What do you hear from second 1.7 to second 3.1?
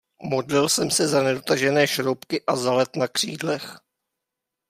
šroubky a za led na